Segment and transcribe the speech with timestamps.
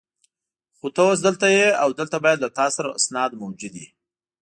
[0.77, 3.87] خو ته اوس دلته یې او دلته باید له تا سره اسناد موجود وي.